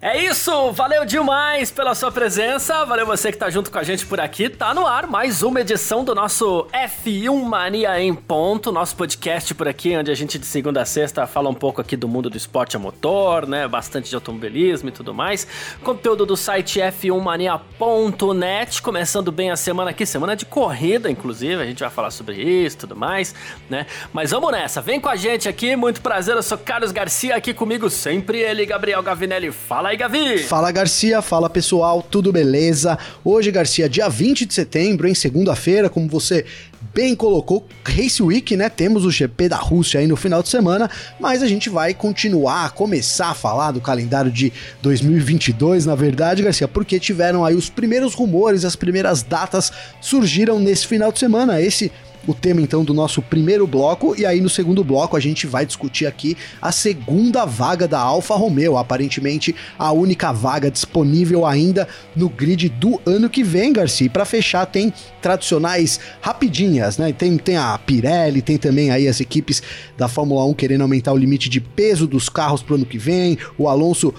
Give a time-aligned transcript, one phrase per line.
[0.00, 4.06] É isso, valeu demais pela sua presença, valeu você que tá junto com a gente
[4.06, 4.48] por aqui.
[4.48, 9.66] Tá no ar mais uma edição do nosso F1 Mania em Ponto, nosso podcast por
[9.66, 12.36] aqui, onde a gente de segunda a sexta fala um pouco aqui do mundo do
[12.36, 13.66] esporte a motor, né?
[13.66, 15.48] Bastante de automobilismo e tudo mais.
[15.82, 21.80] Conteúdo do site f1mania.net, começando bem a semana aqui, semana de corrida, inclusive, a gente
[21.80, 23.34] vai falar sobre isso e tudo mais,
[23.68, 23.84] né?
[24.12, 27.52] Mas vamos nessa, vem com a gente aqui, muito prazer, eu sou Carlos Garcia, aqui
[27.52, 29.50] comigo sempre ele, Gabriel Gavinelli.
[29.50, 30.38] Fala Fala aí, Gavi!
[30.42, 31.22] Fala, Garcia.
[31.22, 32.02] Fala, pessoal.
[32.02, 32.98] Tudo beleza?
[33.24, 36.44] Hoje, Garcia, dia 20 de setembro, em segunda-feira, como você
[36.92, 38.68] bem colocou, Race Week, né?
[38.68, 42.72] Temos o GP da Rússia aí no final de semana, mas a gente vai continuar,
[42.72, 48.14] começar a falar do calendário de 2022, na verdade, Garcia, porque tiveram aí os primeiros
[48.14, 51.62] rumores, as primeiras datas surgiram nesse final de semana.
[51.62, 51.90] Esse
[52.26, 55.64] o tema então do nosso primeiro bloco e aí no segundo bloco a gente vai
[55.64, 62.28] discutir aqui a segunda vaga da Alfa Romeo, aparentemente a única vaga disponível ainda no
[62.28, 64.10] grid do ano que vem, Garcia.
[64.10, 67.12] Para fechar tem tradicionais rapidinhas, né?
[67.12, 69.62] Tem, tem a Pirelli, tem também aí as equipes
[69.96, 72.98] da Fórmula 1 querendo aumentar o limite de peso dos carros para o ano que
[72.98, 74.12] vem, o Alonso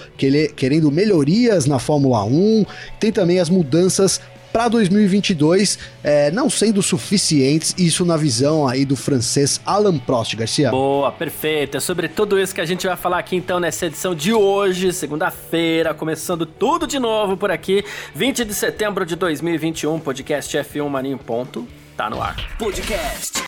[0.56, 2.66] querendo melhorias na Fórmula 1,
[3.00, 4.20] tem também as mudanças
[4.52, 10.72] para 2022 é, não sendo suficientes, isso na visão aí do francês Alan Prost, Garcia.
[10.72, 11.78] Boa, perfeito.
[11.78, 14.92] É sobre tudo isso que a gente vai falar aqui então nessa edição de hoje,
[14.94, 17.84] segunda-feira, começando tudo de novo por aqui,
[18.16, 22.36] 20 de setembro de 2021, podcast F1 Mania em ponto, tá no ar.
[22.58, 23.44] Podcast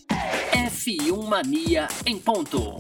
[0.54, 2.78] F1 Mania em ponto.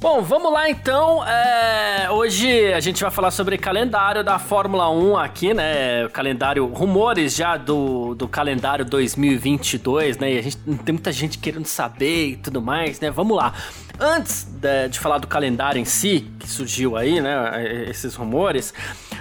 [0.00, 1.26] Bom, vamos lá então.
[1.26, 6.06] É, hoje a gente vai falar sobre calendário da Fórmula 1 aqui, né?
[6.06, 10.34] O calendário, rumores já do, do calendário 2022, né?
[10.34, 13.10] E a gente tem muita gente querendo saber e tudo mais, né?
[13.10, 13.52] Vamos lá.
[13.98, 17.88] Antes de, de falar do calendário em si, que surgiu aí, né?
[17.88, 18.72] Esses rumores.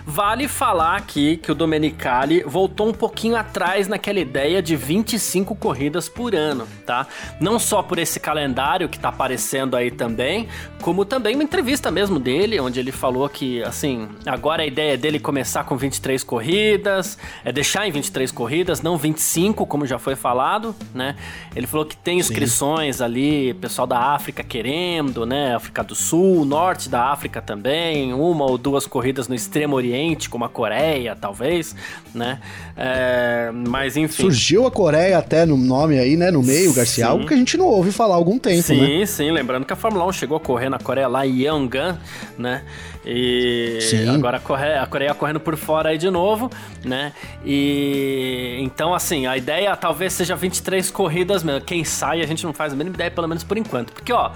[0.10, 6.08] Vale falar aqui que o Domenicali voltou um pouquinho atrás naquela ideia de 25 corridas
[6.08, 7.06] por ano, tá?
[7.42, 10.48] Não só por esse calendário que tá aparecendo aí também,
[10.82, 15.18] como também uma entrevista mesmo dele, onde ele falou que, assim, agora a ideia dele
[15.18, 20.16] é começar com 23 corridas, é deixar em 23 corridas, não 25, como já foi
[20.16, 21.18] falado, né?
[21.54, 23.04] Ele falou que tem inscrições Sim.
[23.04, 25.54] ali, pessoal da África querendo, né?
[25.54, 30.30] África do Sul, norte da África também, uma ou duas corridas no extremo oriente Oriente,
[30.30, 31.76] como a Coreia, talvez,
[32.14, 32.40] né?
[32.76, 34.24] É, mas enfim.
[34.24, 36.30] Surgiu a Coreia até no nome aí, né?
[36.30, 37.10] No meio, Garcia, sim.
[37.10, 38.88] algo que a gente não ouve falar há algum tempo, sim, né?
[38.88, 39.32] Sim, sim.
[39.32, 41.98] Lembrando que a Fórmula 1 chegou a correr na Coreia lá em Yangon,
[42.38, 42.64] né?
[43.06, 44.08] E sim.
[44.10, 46.50] agora a Coreia, a Coreia correndo por fora aí de novo,
[46.84, 47.14] né?
[47.44, 51.62] E então, assim, a ideia talvez seja 23 corridas mesmo.
[51.62, 53.94] Quem sai, a gente não faz a mínima ideia, pelo menos por enquanto.
[53.94, 54.32] Porque, ó,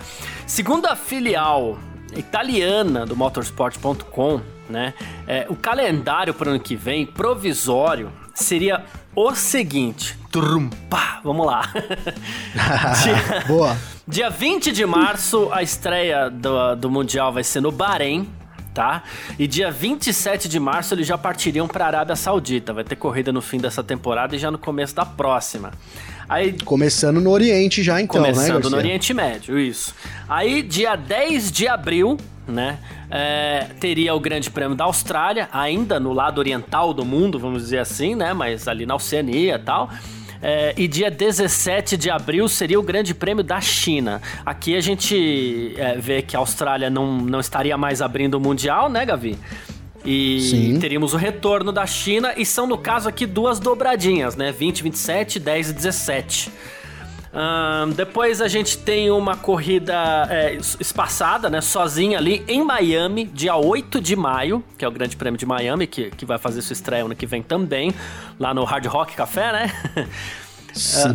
[0.48, 1.78] segundo a filial
[2.16, 4.94] italiana do motorsport.com, né?
[5.28, 8.84] É, o calendário para o ano que vem, provisório, seria
[9.16, 10.18] o seguinte.
[10.32, 11.72] Trumpa, vamos lá.
[13.04, 13.78] dia, Boa.
[14.08, 18.28] Dia 20 de março, a estreia do, do Mundial vai ser no Bahrein,
[18.74, 19.04] tá?
[19.38, 22.74] E dia 27 de março eles já partiriam para a Arábia Saudita.
[22.74, 25.72] Vai ter corrida no fim dessa temporada e já no começo da próxima.
[26.32, 29.94] Aí, começando no Oriente já então, começando né, Começando no Oriente Médio, isso.
[30.30, 32.16] Aí dia 10 de abril,
[32.48, 32.80] né?
[33.10, 37.80] É, teria o Grande Prêmio da Austrália, ainda no lado oriental do mundo, vamos dizer
[37.80, 38.32] assim, né?
[38.32, 39.90] Mas ali na Oceania e tal.
[40.42, 44.22] É, e dia 17 de abril seria o Grande Prêmio da China.
[44.46, 48.90] Aqui a gente é, vê que a Austrália não, não estaria mais abrindo o Mundial,
[48.90, 49.38] né, Gavi?
[50.04, 50.80] E Sim.
[50.80, 54.52] teríamos o retorno da China, e são, no caso aqui, duas dobradinhas, né?
[54.52, 56.52] 20, 27, 10 e 17.
[57.34, 61.62] Um, depois a gente tem uma corrida é, espaçada, né?
[61.62, 65.88] Sozinha ali em Miami, dia 8 de maio, que é o Grande Prêmio de Miami,
[65.88, 67.94] que, que vai fazer sua estreia ano que vem também,
[68.38, 69.74] lá no Hard Rock Café, né?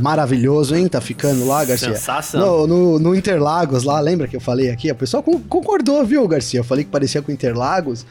[0.00, 0.89] Maravilhoso, hein?
[0.89, 1.94] Tá ficando lá, Garcia.
[1.94, 2.41] Sensação.
[2.41, 4.91] No, no, no, Interlagos lá, lembra que eu falei aqui?
[4.91, 6.61] O pessoal concordou, viu, Garcia?
[6.61, 8.06] Eu falei que parecia com Interlagos.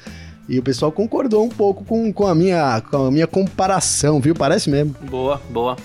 [0.47, 4.35] E o pessoal concordou um pouco com, com, a minha, com a minha comparação, viu?
[4.35, 4.95] Parece mesmo.
[5.01, 5.75] Boa, boa.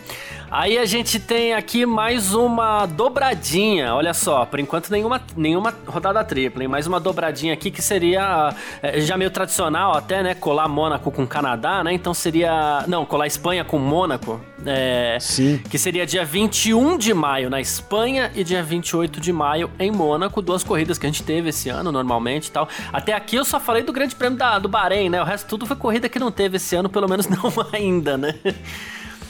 [0.50, 3.94] Aí a gente tem aqui mais uma dobradinha.
[3.94, 6.68] Olha só, por enquanto nenhuma, nenhuma rodada tripla, hein?
[6.68, 8.52] Mais uma dobradinha aqui que seria
[8.82, 10.34] é, já meio tradicional até, né?
[10.34, 11.92] Colar Mônaco com Canadá, né?
[11.92, 12.84] Então seria.
[12.88, 14.40] Não, colar Espanha com Mônaco.
[14.66, 15.58] É, Sim.
[15.70, 20.42] Que seria dia 21 de maio na Espanha e dia 28 de maio em Mônaco.
[20.42, 22.68] Duas corridas que a gente teve esse ano, normalmente e tal.
[22.92, 25.22] Até aqui eu só falei do Grande Prêmio da, do Bahrein, né?
[25.22, 27.40] O resto tudo foi corrida que não teve esse ano, pelo menos não
[27.72, 28.34] ainda, né?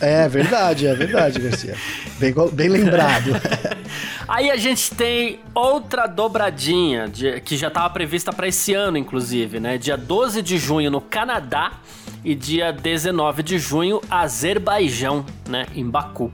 [0.01, 1.77] É verdade, é verdade, Garcia.
[2.19, 3.33] Bem, bem lembrado.
[4.27, 9.61] Aí a gente tem outra dobradinha, de, que já estava prevista para esse ano, inclusive,
[9.61, 9.77] né?
[9.77, 11.73] Dia 12 de junho no Canadá
[12.25, 15.67] e dia 19 de junho, Azerbaijão, né?
[15.75, 16.27] Em Baku.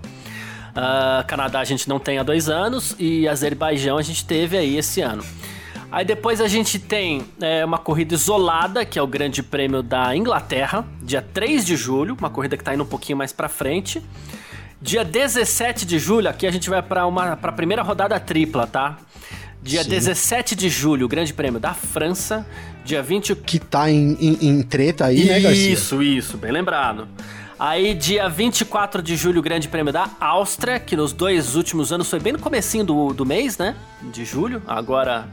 [0.76, 4.76] Uh, Canadá a gente não tem há dois anos e Azerbaijão a gente teve aí
[4.76, 5.24] esse ano.
[5.90, 10.14] Aí depois a gente tem é, uma corrida isolada, que é o Grande Prêmio da
[10.16, 14.02] Inglaterra, dia 3 de julho, uma corrida que tá indo um pouquinho mais pra frente.
[14.80, 18.98] Dia 17 de julho, aqui a gente vai para uma pra primeira rodada tripla, tá?
[19.62, 19.90] Dia Sim.
[19.90, 22.46] 17 de julho, o Grande Prêmio da França.
[22.84, 23.34] Dia 20.
[23.34, 25.72] Que tá em, em, em treta aí, isso, né, Garcia?
[25.72, 27.08] Isso, isso, bem lembrado.
[27.58, 32.08] Aí, dia 24 de julho, o Grande Prêmio da Áustria, que nos dois últimos anos
[32.08, 33.74] foi bem no comecinho do, do mês, né?
[34.12, 34.62] De julho.
[34.68, 35.26] Agora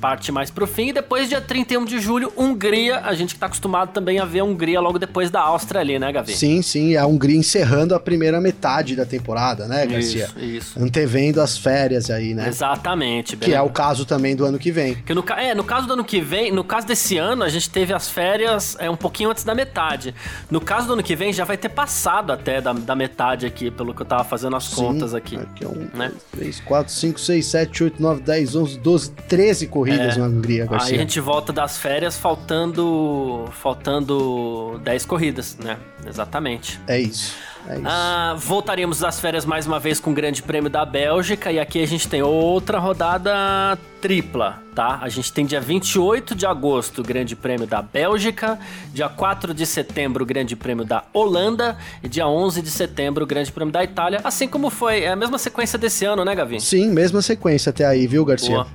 [0.00, 0.88] parte mais pro fim.
[0.88, 3.00] E depois, dia 31 de julho, Hungria.
[3.00, 5.98] A gente que tá acostumado também a ver a Hungria logo depois da Áustria ali,
[5.98, 6.34] né, Gavi?
[6.34, 6.96] Sim, sim.
[6.96, 10.24] A Hungria encerrando a primeira metade da temporada, né, Garcia?
[10.24, 10.82] Isso, isso.
[10.82, 12.48] Antevendo as férias aí, né?
[12.48, 13.36] Exatamente.
[13.36, 14.94] Que é o caso também do ano que vem.
[14.94, 17.68] Que no, é, no caso do ano que vem, no caso desse ano, a gente
[17.68, 20.14] teve as férias é, um pouquinho antes da metade.
[20.50, 23.70] No caso do ano que vem, já vai ter passado até da, da metade aqui,
[23.70, 25.36] pelo que eu tava fazendo as sim, contas aqui.
[25.36, 26.12] Aqui é um, né?
[26.32, 30.16] 3, 4, 5, 6, 7, 8, 9, 10, 11, 12, 13 corridas é.
[30.16, 30.94] na Hungria, Garcia.
[30.94, 35.76] Aí a gente volta das férias faltando faltando 10 corridas, né?
[36.06, 36.80] Exatamente.
[36.86, 37.34] É isso.
[37.68, 41.58] É ah, voltaremos das férias mais uma vez com o Grande Prêmio da Bélgica e
[41.58, 44.98] aqui a gente tem outra rodada tripla, tá?
[45.02, 48.58] A gente tem dia 28 de agosto o Grande Prêmio da Bélgica,
[48.94, 53.26] dia 4 de setembro o Grande Prêmio da Holanda e dia 11 de setembro o
[53.26, 56.60] Grande Prêmio da Itália, assim como foi é a mesma sequência desse ano, né, Gavi?
[56.60, 58.54] Sim, mesma sequência até aí, viu, Garcia?
[58.54, 58.66] Boa.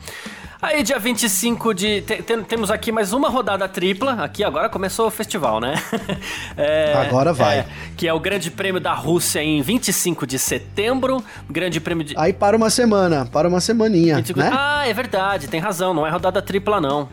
[0.62, 2.04] Aí, dia 25 de.
[2.48, 4.14] temos aqui mais uma rodada tripla.
[4.24, 5.76] Aqui agora começou o festival, né?
[6.56, 7.60] é, agora vai.
[7.60, 7.66] É,
[7.98, 11.24] que é o Grande Prêmio da Rússia em 25 de setembro.
[11.50, 12.16] Grande Prêmio de.
[12.18, 14.16] Aí para uma semana, para uma semaninha.
[14.18, 14.40] 25...
[14.40, 14.50] Né?
[14.54, 15.94] Ah, é verdade, tem razão.
[15.94, 17.10] Não é rodada tripla, não.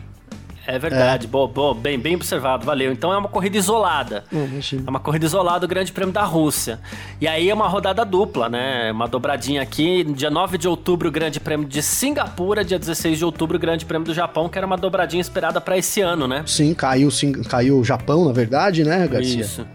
[0.65, 1.29] É verdade, é.
[1.29, 2.91] Boa, bem, bem observado, valeu.
[2.91, 4.23] Então é uma corrida isolada.
[4.31, 6.79] é uma corrida isolada, o Grande Prêmio da Rússia.
[7.19, 8.91] E aí é uma rodada dupla, né?
[8.91, 10.05] Uma dobradinha aqui.
[10.05, 12.63] Dia 9 de outubro, o Grande Prêmio de Singapura.
[12.63, 15.77] Dia 16 de outubro, o Grande Prêmio do Japão, que era uma dobradinha esperada para
[15.77, 16.43] esse ano, né?
[16.45, 19.41] Sim, caiu, sim, caiu o Japão, na verdade, né, Garcia?
[19.41, 19.67] Isso.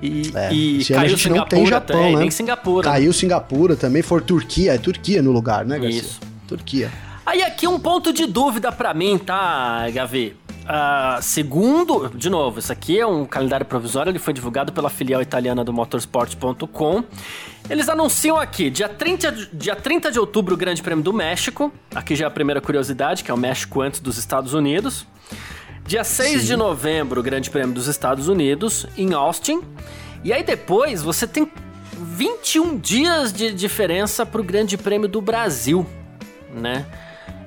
[0.00, 2.20] E, é, e caiu a gente Singapura não tem Japão, também, né?
[2.20, 2.90] nem Singapura.
[2.90, 6.00] Caiu Singapura também, for Turquia, é Turquia no lugar, né, Garcia?
[6.00, 6.20] Isso.
[6.48, 6.90] Turquia.
[7.24, 10.36] Aí aqui um ponto de dúvida para mim, tá, Gavi?
[10.62, 15.20] Uh, segundo, de novo, isso aqui é um calendário provisório, ele foi divulgado pela filial
[15.20, 17.04] italiana do motorsport.com.
[17.68, 21.72] Eles anunciam aqui, dia 30, dia 30 de outubro, o Grande Prêmio do México.
[21.94, 25.06] Aqui já é a primeira curiosidade, que é o México antes dos Estados Unidos.
[25.86, 26.46] Dia 6 Sim.
[26.46, 29.62] de novembro, o Grande Prêmio dos Estados Unidos, em Austin.
[30.22, 31.50] E aí depois você tem
[31.92, 35.86] 21 dias de diferença para o Grande Prêmio do Brasil,
[36.54, 36.86] né?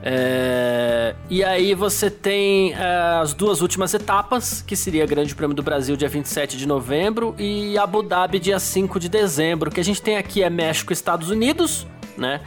[0.08, 5.64] É, e aí você tem é, as duas últimas etapas, que seria Grande Prêmio do
[5.64, 9.72] Brasil dia 27 de novembro e Abu Dhabi dia 5 de dezembro.
[9.72, 12.40] O que a gente tem aqui é México e Estados Unidos, né?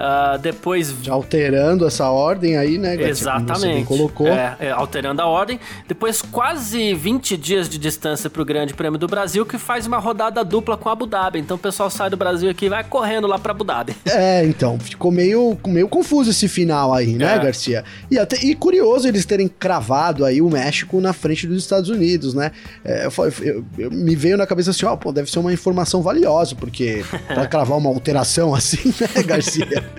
[0.00, 0.94] Uh, depois.
[1.02, 3.10] Já alterando essa ordem aí, né, Gatinho?
[3.10, 3.84] Exatamente.
[3.84, 4.28] colocou.
[4.28, 5.60] É, é, alterando a ordem.
[5.86, 9.98] Depois, quase 20 dias de distância para o Grande Prêmio do Brasil, que faz uma
[9.98, 11.38] rodada dupla com Abu Dhabi.
[11.38, 13.94] Então o pessoal sai do Brasil aqui e vai correndo lá para Abu Dhabi.
[14.10, 14.78] É, então.
[14.78, 17.38] Ficou meio, meio confuso esse final aí, né, é.
[17.38, 17.84] Garcia?
[18.10, 22.34] E, até, e curioso eles terem cravado aí o México na frente dos Estados Unidos,
[22.34, 22.50] né?
[22.84, 26.02] É, eu, eu, eu, me veio na cabeça assim, ó, pô, deve ser uma informação
[26.02, 29.89] valiosa, porque para cravar uma alteração assim, né, Garcia?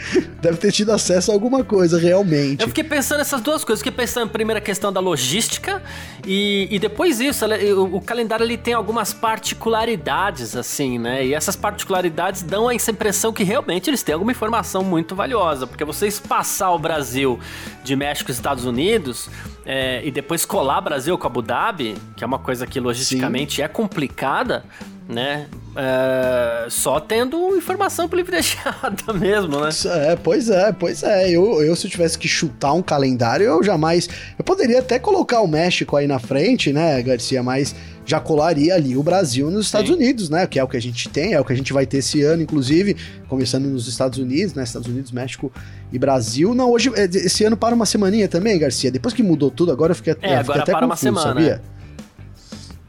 [0.41, 2.61] Deve ter tido acesso a alguma coisa, realmente.
[2.61, 3.83] Eu fiquei pensando nessas duas coisas.
[3.83, 5.81] Fiquei pensando, primeiro, a questão da logística
[6.25, 7.45] e, e depois isso.
[7.45, 11.25] O, o, calendário ele tem algumas particularidades, assim, né?
[11.25, 15.67] E essas particularidades dão essa impressão que realmente eles têm alguma informação muito valiosa.
[15.67, 17.39] Porque você espaçar o Brasil
[17.83, 19.29] de México e Estados Unidos
[19.65, 23.61] é, e depois colar Brasil com Abu Dhabi, que é uma coisa que logisticamente Sim.
[23.61, 24.63] é complicada
[25.11, 25.47] né?
[25.75, 29.69] É, só tendo informação privilegiada mesmo, né?
[30.09, 31.29] É, pois é, pois é.
[31.29, 34.09] Eu, eu, se eu tivesse que chutar um calendário, eu jamais.
[34.37, 37.41] Eu poderia até colocar o México aí na frente, né, Garcia?
[37.41, 37.75] Mas
[38.05, 39.95] já colaria ali o Brasil nos Estados Sim.
[39.95, 40.45] Unidos, né?
[40.45, 42.21] Que é o que a gente tem, é o que a gente vai ter esse
[42.21, 42.97] ano, inclusive,
[43.29, 44.63] começando nos Estados Unidos, né?
[44.63, 45.51] Estados Unidos, México
[45.91, 46.53] e Brasil.
[46.53, 48.91] Não, hoje, é, esse ano para uma semaninha também, Garcia.
[48.91, 51.41] Depois que mudou tudo, agora eu fiquei, é, agora até para confuso, uma semana.
[51.41, 51.61] Sabia?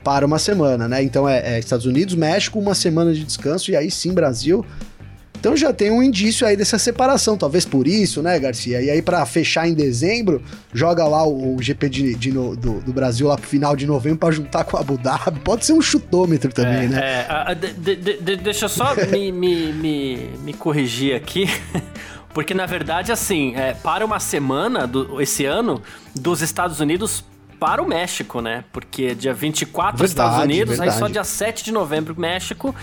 [0.03, 1.03] Para uma semana, né?
[1.03, 4.65] Então é, é, Estados Unidos, México, uma semana de descanso e aí sim Brasil.
[5.43, 8.81] Então já tem um indício aí dessa separação, talvez por isso, né, Garcia?
[8.81, 10.41] E aí para fechar em dezembro,
[10.73, 13.85] joga lá o, o GP de, de no, do, do, Brasil lá pro final de
[13.85, 15.41] novembro para juntar com a Abu Dhabi.
[15.41, 17.01] Pode ser um chutômetro também, é, né?
[17.01, 21.49] É, a, de, de, deixa eu só me, me, me, me corrigir aqui.
[22.33, 25.83] Porque, na verdade, assim, é, para uma semana do, esse ano,
[26.15, 27.25] dos Estados Unidos
[27.63, 28.65] para o México, né?
[28.73, 30.91] Porque dia 24 verdade, Estados Unidos, verdade.
[30.91, 32.75] aí só dia 7 de novembro México.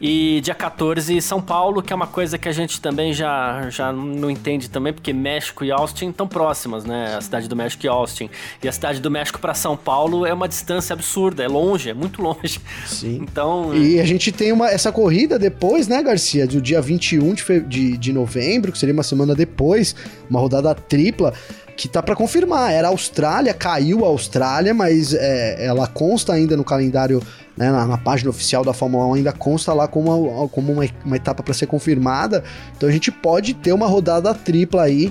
[0.00, 3.92] E dia 14, São Paulo, que é uma coisa que a gente também já, já
[3.92, 7.16] não entende também, porque México e Austin estão próximas, né?
[7.16, 8.30] A cidade do México e Austin.
[8.62, 11.94] E a cidade do México para São Paulo é uma distância absurda, é longe, é
[11.94, 12.60] muito longe.
[12.86, 13.26] Sim.
[13.30, 13.74] Então.
[13.74, 16.46] E a gente tem uma, essa corrida depois, né, Garcia?
[16.46, 19.94] Do dia 21 de, de, de novembro, que seria uma semana depois,
[20.28, 21.34] uma rodada tripla
[21.80, 22.70] que tá para confirmar.
[22.70, 27.22] Era a Austrália, caiu a Austrália, mas é, ela consta ainda no calendário,
[27.56, 30.84] né, na, na, página oficial da Fórmula 1, ainda consta lá como uma, como uma,
[31.06, 32.44] uma etapa para ser confirmada.
[32.76, 35.10] Então a gente pode ter uma rodada tripla aí,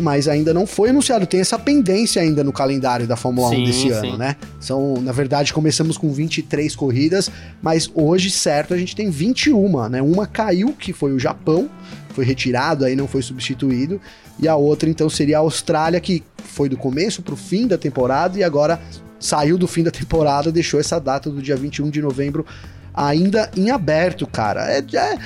[0.00, 1.26] mas ainda não foi anunciado.
[1.26, 3.90] Tem essa pendência ainda no calendário da Fórmula sim, 1 desse sim.
[3.90, 4.36] ano, né?
[4.58, 7.30] São, na verdade, começamos com 23 corridas,
[7.60, 10.00] mas hoje, certo, a gente tem 21, né?
[10.00, 11.68] Uma caiu, que foi o Japão,
[12.16, 14.00] foi retirado, aí não foi substituído.
[14.40, 17.76] E a outra, então, seria a Austrália, que foi do começo para o fim da
[17.76, 18.80] temporada e agora
[19.20, 22.46] saiu do fim da temporada, deixou essa data do dia 21 de novembro
[22.94, 24.66] ainda em aberto, cara.
[24.72, 25.18] É, é,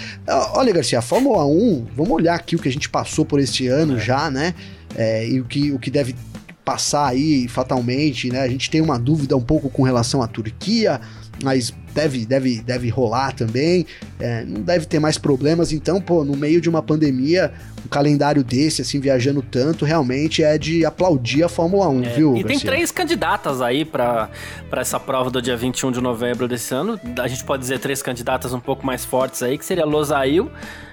[0.54, 3.68] olha, Garcia, a Fórmula 1, vamos olhar aqui o que a gente passou por este
[3.68, 4.00] ano é.
[4.00, 4.52] já, né?
[4.96, 6.16] É, e o que, o que deve
[6.64, 8.40] passar aí fatalmente, né?
[8.40, 11.00] A gente tem uma dúvida um pouco com relação à Turquia,
[11.42, 13.86] mas deve, deve, deve rolar também,
[14.18, 15.72] é, não deve ter mais problemas.
[15.72, 17.52] Então, pô, no meio de uma pandemia,
[17.84, 22.36] um calendário desse, assim, viajando tanto, realmente é de aplaudir a Fórmula 1, é, viu?
[22.36, 22.48] E Garcia?
[22.48, 24.30] tem três candidatas aí para
[24.72, 27.00] essa prova do dia 21 de novembro desse ano.
[27.18, 30.50] A gente pode dizer três candidatas um pouco mais fortes aí, que seria Losail.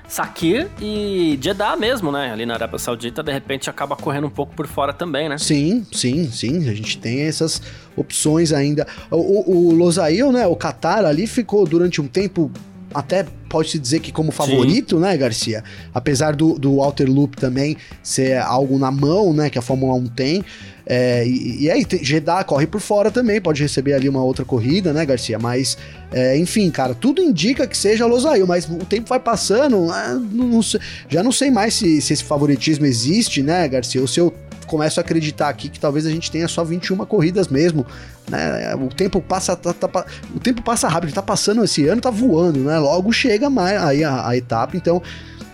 [0.07, 2.31] Sakir e Jeddah mesmo, né?
[2.31, 5.37] Ali na Arábia Saudita, de repente acaba correndo um pouco por fora também, né?
[5.37, 6.69] Sim, sim, sim.
[6.69, 7.61] A gente tem essas
[7.95, 8.87] opções ainda.
[9.11, 10.47] O, o, o Losail, né?
[10.47, 12.51] O Qatar ali ficou durante um tempo
[12.93, 15.01] até pode-se dizer que como favorito, Sim.
[15.01, 15.63] né, Garcia?
[15.93, 20.07] Apesar do, do Walter Loop também ser algo na mão, né, que a Fórmula 1
[20.07, 20.43] tem.
[20.89, 24.93] É, e, e aí, Jeddah corre por fora também, pode receber ali uma outra corrida,
[24.93, 25.37] né, Garcia?
[25.37, 25.77] Mas,
[26.11, 30.47] é, enfim, cara, tudo indica que seja Losail, mas o tempo vai passando, ah, não,
[30.47, 30.61] não,
[31.09, 33.99] já não sei mais se, se esse favoritismo existe, né, Garcia?
[33.99, 34.33] Ou se eu
[34.65, 37.85] começo a acreditar aqui que talvez a gente tenha só 21 corridas mesmo.
[38.29, 38.75] Né?
[38.75, 42.59] O tempo passa tá, tá, o tempo passa rápido, tá passando esse ano, tá voando,
[42.59, 42.77] né?
[42.77, 45.01] Logo chega mais aí a, a etapa, então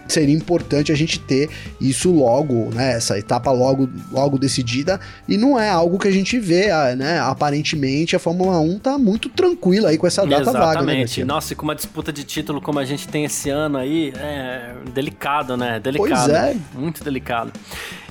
[0.08, 2.94] seria importante a gente ter isso logo, né?
[2.94, 5.00] Essa etapa logo, logo decidida.
[5.28, 7.20] E não é algo que a gente vê, ah, né?
[7.20, 10.66] Aparentemente a Fórmula 1 tá muito tranquila aí com essa data Exatamente.
[10.66, 10.80] vaga.
[10.80, 11.20] Exatamente.
[11.22, 14.14] Né, Nossa, e com uma disputa de título como a gente tem esse ano aí,
[14.16, 15.80] é delicado, né?
[15.80, 16.10] Delicado.
[16.10, 16.56] Pois é.
[16.74, 17.52] Muito delicado.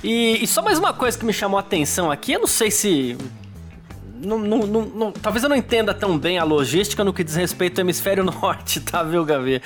[0.02, 2.70] E, e só mais uma coisa que me chamou a atenção aqui, eu não sei
[2.70, 3.16] se
[4.22, 7.80] não, não, não, talvez eu não entenda tão bem a logística no que diz respeito
[7.80, 9.60] ao hemisfério norte, tá, viu, Gavi?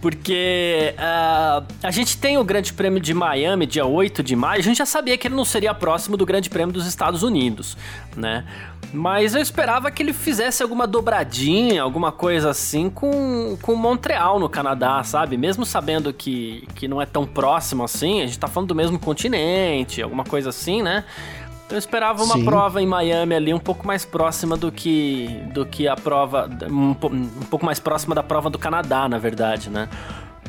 [0.00, 4.62] Porque uh, a gente tem o Grande Prêmio de Miami, dia 8 de maio, a
[4.62, 7.76] gente já sabia que ele não seria próximo do Grande Prêmio dos Estados Unidos,
[8.16, 8.44] né?
[8.92, 14.50] Mas eu esperava que ele fizesse alguma dobradinha, alguma coisa assim com, com Montreal no
[14.50, 15.38] Canadá, sabe?
[15.38, 18.98] Mesmo sabendo que, que não é tão próximo assim, a gente tá falando do mesmo
[18.98, 21.04] continente, alguma coisa assim, né?
[21.72, 22.44] Eu esperava uma Sim.
[22.44, 26.90] prova em Miami ali um pouco mais próxima do que do que a prova um,
[26.90, 29.88] um pouco mais próxima da prova do Canadá, na verdade, né?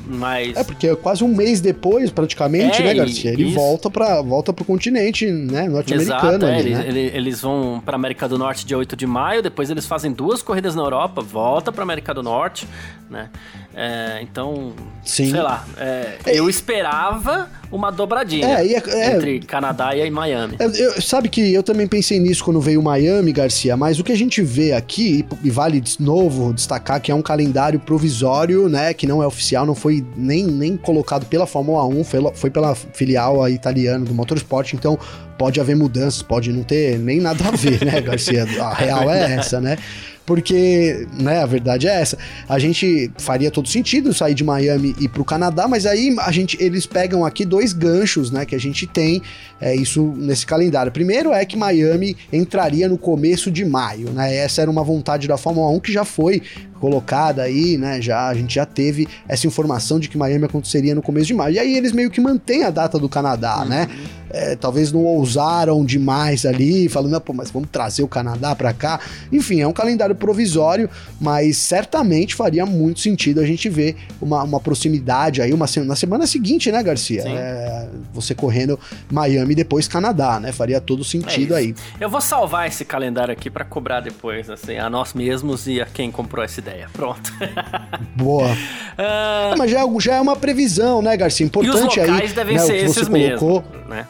[0.06, 0.58] Mas...
[0.58, 3.32] É, porque quase um mês depois, praticamente, é, né, Garcia?
[3.32, 3.56] Ele isso...
[3.56, 6.46] volta para volta pro continente, né, norte-americano.
[6.46, 7.12] É, ali, eles, né?
[7.13, 10.75] eles vão pra América do Norte dia 8 de maio, depois eles fazem duas corridas
[10.75, 12.68] na Europa, volta pra América do Norte,
[13.10, 13.30] né?
[13.75, 15.32] É, então, Sim.
[15.32, 20.58] sei lá, é, é, eu esperava uma dobradinha é, é, entre Canadá e Miami.
[20.60, 24.18] Eu, sabe que eu também pensei nisso quando veio Miami, Garcia, mas o que a
[24.18, 29.08] gente vê aqui, e vale de novo destacar que é um calendário provisório, né, que
[29.08, 33.50] não é oficial, não foi nem, nem colocado pela Fórmula 1, foi, foi pela filial
[33.50, 35.00] italiana do Motorsport, então
[35.36, 38.44] pode haver mudanças, pode não ter nem nada a ver, né, Garcia?
[38.62, 39.77] A real é essa, né?
[40.25, 42.18] Porque, né, a verdade é essa.
[42.48, 46.32] A gente faria todo sentido sair de Miami e ir pro Canadá, mas aí a
[46.32, 49.22] gente, eles pegam aqui dois ganchos, né, que a gente tem
[49.60, 50.92] é, isso nesse calendário.
[50.92, 54.36] Primeiro é que Miami entraria no começo de maio, né?
[54.36, 56.42] Essa era uma vontade da Fórmula 1 que já foi
[56.80, 58.01] colocada aí, né?
[58.01, 61.56] Já a gente já teve essa informação de que Miami aconteceria no começo de maio.
[61.56, 63.84] E aí eles meio que mantêm a data do Canadá, né?
[63.84, 63.88] uhum.
[63.88, 64.23] né?
[64.34, 69.00] É, talvez não ousaram demais ali, falando, pô, mas vamos trazer o Canadá para cá.
[69.32, 70.90] Enfim, é um calendário provisório,
[71.22, 76.25] mas certamente faria muito sentido a gente ver uma, uma proximidade aí, uma na semana
[76.25, 77.24] seguinte, né, Garcia?
[77.28, 78.80] É, você correndo
[79.12, 80.52] Miami e depois Canadá, né?
[80.52, 81.75] Faria todo sentido é aí.
[82.00, 85.86] Eu vou salvar esse calendário aqui para cobrar depois, assim, a nós mesmos e a
[85.86, 86.90] quem comprou essa ideia.
[86.92, 87.32] Pronto.
[88.16, 88.52] Boa.
[88.52, 89.58] Uh...
[89.58, 91.46] mas já, é já é uma previsão, né, Garcia?
[91.46, 92.36] Importante e os locais aí.
[92.36, 94.08] devem né, ser esses mesmo, né?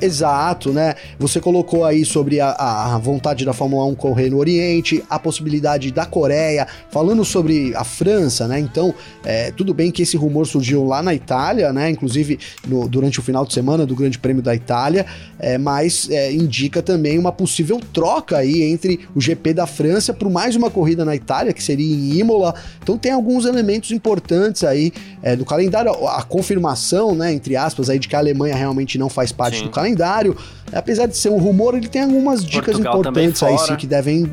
[0.00, 0.94] Exato, né?
[1.18, 5.90] Você colocou aí sobre a, a, vontade da Fórmula 1 correr no Oriente, a possibilidade
[5.90, 8.60] da Coreia, falando sobre a França, né?
[8.60, 11.90] Então, é, tudo bem que esse rumor surgiu lá na Itália, né?
[11.90, 15.04] Inclusive no, durante o final de semana do Grande Prêmio da Itália,
[15.38, 20.28] é, mas é, indica também uma possível troca aí entre o GP da França por
[20.30, 22.54] mais uma corrida na Itália, que seria em Imola.
[22.82, 24.92] Então, tem alguns elementos importantes aí
[25.22, 27.32] é, do calendário, a confirmação, né?
[27.32, 29.64] Entre aspas, aí de que a Alemanha realmente não faz parte Sim.
[29.64, 30.36] do calendário.
[30.72, 34.30] Apesar de ser um rumor, ele tem algumas dicas Portugal importantes aí sim que devem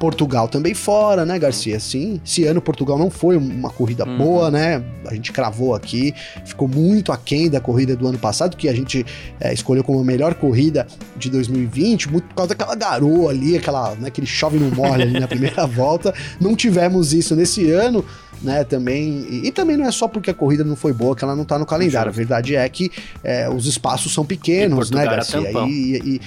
[0.00, 1.78] Portugal também fora, né, Garcia?
[1.78, 4.16] Sim, esse ano Portugal não foi uma corrida uhum.
[4.16, 4.82] boa, né?
[5.06, 6.14] A gente cravou aqui,
[6.46, 9.04] ficou muito aquém da corrida do ano passado, que a gente
[9.38, 10.86] é, escolheu como a melhor corrida
[11.18, 15.20] de 2020, muito por causa daquela garoa ali, aquela, né, aquele chove no molha ali
[15.20, 16.14] na primeira volta.
[16.40, 18.02] Não tivemos isso nesse ano
[18.42, 19.26] né, também.
[19.28, 21.44] E, e, também não é só porque a corrida não foi boa que ela não
[21.44, 22.10] tá no calendário.
[22.10, 22.90] A verdade é que
[23.22, 25.50] é, os espaços são pequenos, né, Garcia?
[25.68, 26.20] E, e,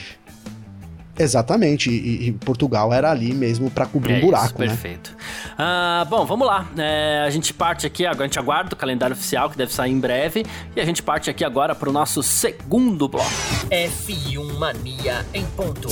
[1.17, 5.12] Exatamente, e, e, Portugal era ali mesmo para cobrir é um buraco, isso, perfeito.
[5.12, 5.17] né?
[5.17, 5.55] Perfeito.
[5.58, 6.67] Ah, bom, vamos lá.
[6.77, 9.91] É, a gente parte aqui, agora a gente aguarda o calendário oficial que deve sair
[9.91, 13.29] em breve e a gente parte aqui agora para o nosso segundo bloco.
[13.70, 15.88] F1 Mania em ponto.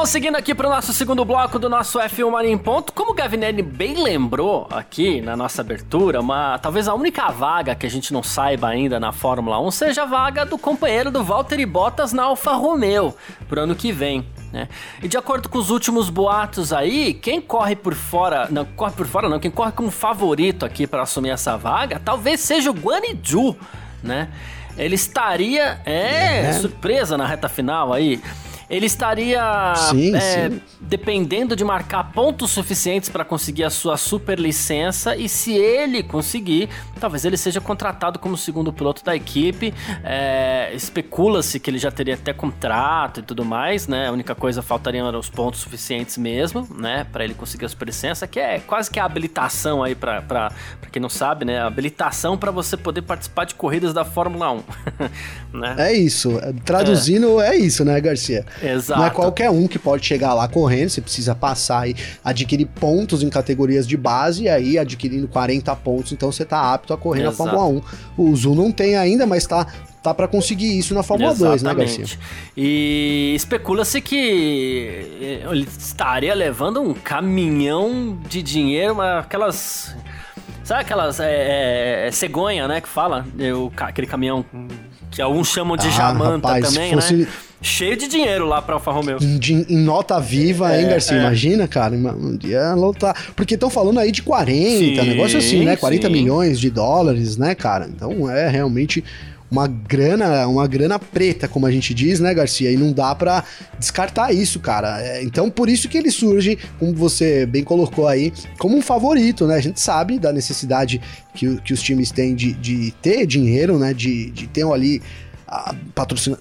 [0.00, 3.10] Bom, seguindo aqui para o nosso segundo bloco do nosso F1 Mania em Ponto, como
[3.10, 7.90] o Gavinelli bem lembrou aqui na nossa abertura, uma, talvez a única vaga que a
[7.90, 12.14] gente não saiba ainda na Fórmula 1 seja a vaga do companheiro do Valtteri Bottas
[12.14, 13.14] na Alfa Romeo
[13.46, 14.24] pro ano que vem.
[14.50, 14.68] Né?
[15.02, 19.06] E de acordo com os últimos boatos aí, quem corre por fora, não corre por
[19.06, 23.02] fora não, quem corre como favorito aqui para assumir essa vaga, talvez seja o Guan
[23.22, 23.54] Yu,
[24.02, 24.30] né?
[24.78, 28.18] Ele estaria, é, é, surpresa na reta final aí
[28.70, 30.60] ele estaria sim, é, sim.
[30.80, 36.68] dependendo de marcar pontos suficientes para conseguir a sua super licença e se ele conseguir,
[37.00, 39.74] talvez ele seja contratado como segundo piloto da equipe.
[40.04, 44.06] É, Especula-se que ele já teria até contrato e tudo mais, né?
[44.06, 47.04] A única coisa faltariam eram os pontos suficientes mesmo, né?
[47.10, 50.52] Para ele conseguir a super licença, que é quase que a habilitação aí para
[50.92, 51.58] quem não sabe, né?
[51.58, 54.62] A habilitação para você poder participar de corridas da Fórmula 1.
[55.58, 55.74] né?
[55.76, 56.30] É isso.
[56.64, 57.56] Traduzindo, é.
[57.56, 58.46] é isso, né, Garcia?
[58.62, 59.00] Exato.
[59.00, 63.22] Não é qualquer um que pode chegar lá correndo, você precisa passar e adquirir pontos
[63.22, 67.22] em categorias de base, e aí adquirindo 40 pontos, então você tá apto a correr
[67.22, 67.44] Exato.
[67.44, 67.82] na Fórmula
[68.16, 68.22] 1.
[68.22, 69.66] O Zul não tem ainda, mas tá
[70.02, 71.62] tá para conseguir isso na Fórmula Exatamente.
[71.62, 72.18] 2, né, Garcia?
[72.56, 79.94] E especula-se que ele estaria levando um caminhão de dinheiro, aquelas.
[80.64, 81.20] Sabe aquelas.
[81.20, 82.80] É, é, cegonha, né?
[82.80, 83.26] Que fala?
[83.38, 84.44] Eu, aquele caminhão
[85.10, 87.14] que alguns chamam de ah, jamanta rapaz, também, fosse...
[87.14, 87.28] né?
[87.62, 89.18] Cheio de dinheiro lá pra Alfa Romeo.
[89.20, 91.16] Em, em nota viva, é, hein, Garcia?
[91.16, 91.20] É.
[91.20, 93.14] Imagina, cara, um dia lotar.
[93.36, 95.76] Porque estão falando aí de 40, sim, negócio assim, né?
[95.76, 96.12] 40 sim.
[96.12, 97.86] milhões de dólares, né, cara?
[97.86, 99.04] Então é realmente
[99.50, 102.70] uma grana, uma grana preta, como a gente diz, né, Garcia?
[102.70, 103.44] E não dá para
[103.78, 105.02] descartar isso, cara.
[105.02, 109.46] É, então, por isso que ele surge, como você bem colocou aí, como um favorito,
[109.46, 109.56] né?
[109.56, 111.00] A gente sabe da necessidade
[111.34, 113.92] que, que os times têm de, de ter dinheiro, né?
[113.92, 115.02] De, de ter ali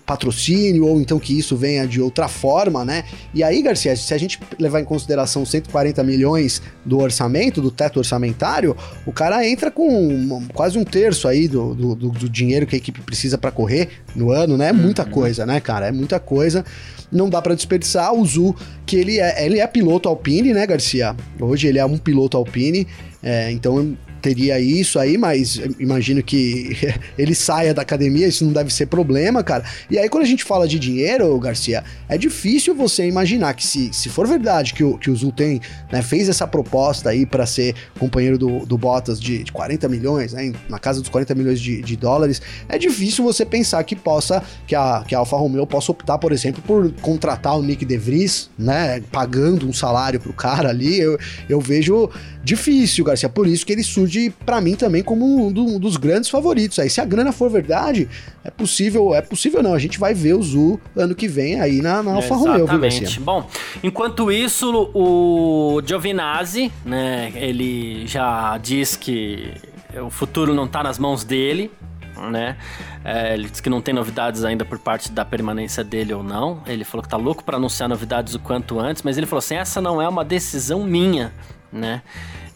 [0.05, 3.03] patrocínio, ou então que isso venha de outra forma, né?
[3.33, 7.97] E aí, Garcia, se a gente levar em consideração 140 milhões do orçamento, do teto
[7.97, 12.77] orçamentário, o cara entra com quase um terço aí do, do, do dinheiro que a
[12.77, 14.69] equipe precisa para correr no ano, né?
[14.69, 15.11] É muita uhum.
[15.11, 15.87] coisa, né, cara?
[15.87, 16.63] É muita coisa.
[17.11, 21.15] Não dá para desperdiçar o Zu, que ele é, ele é piloto Alpine, né, Garcia?
[21.39, 22.87] Hoje ele é um piloto Alpine,
[23.23, 26.77] é, então teria isso aí, mas imagino que
[27.17, 29.63] ele saia da academia, isso não deve ser problema, cara.
[29.89, 33.89] E aí, quando a gente fala de dinheiro, Garcia, é difícil você imaginar que se,
[33.93, 37.45] se for verdade que o, que o Zul tem, né, fez essa proposta aí para
[37.45, 41.59] ser companheiro do, do Bottas de, de 40 milhões, né, na casa dos 40 milhões
[41.59, 45.65] de, de dólares, é difícil você pensar que possa, que a, que a Alfa Romeo
[45.65, 50.33] possa optar, por exemplo, por contratar o Nick De Vries, né, pagando um salário pro
[50.33, 52.09] cara ali, eu, eu vejo
[52.43, 54.08] difícil, Garcia, por isso que ele surge
[54.45, 56.79] para mim também como um, do, um, dos grandes favoritos.
[56.79, 58.09] Aí se a grana for verdade,
[58.43, 61.81] é possível, é possível não, a gente vai ver o Zul ano que vem aí
[61.81, 63.07] na, na Alfa Romeo, viu, Garcia?
[63.21, 63.47] Bom,
[63.83, 69.53] enquanto isso, o Giovinazzi, né, ele já diz que
[70.01, 71.71] o futuro não tá nas mãos dele,
[72.29, 72.57] né?
[73.03, 76.61] É, ele disse que não tem novidades ainda por parte da permanência dele ou não.
[76.65, 79.55] Ele falou que tá louco para anunciar novidades o quanto antes, mas ele falou assim:
[79.55, 81.33] essa não é uma decisão minha,
[81.71, 82.01] né?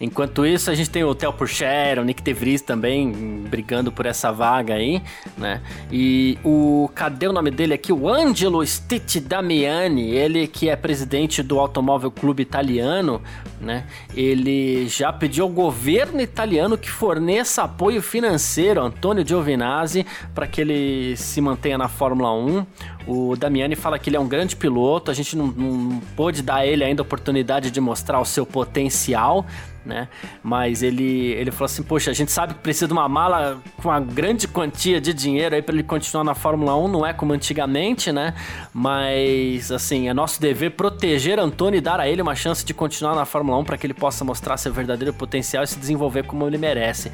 [0.03, 3.09] Enquanto isso, a gente tem o Theo Purcher, o Nick DeVries também
[3.47, 5.01] brigando por essa vaga aí,
[5.37, 5.61] né?
[5.89, 7.93] E o cadê o nome dele aqui?
[7.93, 13.21] O Angelo Stitti Damiani, ele que é presidente do Automóvel Clube Italiano,
[13.61, 13.85] né?
[14.13, 20.59] Ele já pediu ao governo italiano que forneça apoio financeiro a Antônio Giovinazzi para que
[20.59, 22.65] ele se mantenha na Fórmula 1.
[23.07, 26.55] O Damiani fala que ele é um grande piloto, a gente não, não pôde dar
[26.55, 29.45] a ele ainda a oportunidade de mostrar o seu potencial,
[29.85, 30.07] né?
[30.41, 33.89] Mas ele, ele falou assim: Poxa, a gente sabe que precisa de uma mala com
[33.89, 37.33] uma grande quantia de dinheiro aí para ele continuar na Fórmula 1, não é como
[37.33, 38.33] antigamente, né?
[38.73, 43.15] Mas, assim, é nosso dever proteger Antônio e dar a ele uma chance de continuar
[43.15, 46.45] na Fórmula 1 para que ele possa mostrar seu verdadeiro potencial e se desenvolver como
[46.47, 47.11] ele merece.